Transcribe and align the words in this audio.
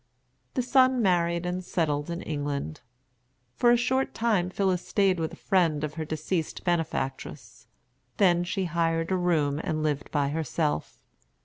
The 0.55 0.63
son 0.63 0.99
married 0.99 1.45
and 1.45 1.63
settled 1.63 2.09
in 2.09 2.23
England. 2.23 2.81
For 3.55 3.69
a 3.69 3.77
short 3.77 4.15
time 4.15 4.49
Phillis 4.49 4.83
stayed 4.83 5.19
with 5.19 5.31
a 5.31 5.35
friend 5.35 5.83
of 5.83 5.93
her 5.93 6.05
deceased 6.05 6.63
benefactress; 6.63 7.67
then 8.17 8.43
she 8.43 8.65
hired 8.65 9.11
a 9.11 9.15
room 9.15 9.59
and 9.63 9.83
lived 9.83 10.09
by 10.09 10.29
herself. 10.29 10.99